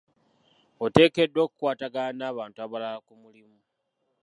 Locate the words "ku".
3.05-3.13